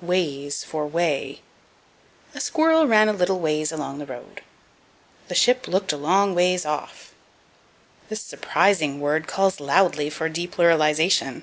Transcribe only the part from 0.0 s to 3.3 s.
Ways for Way. "A squirrel ran a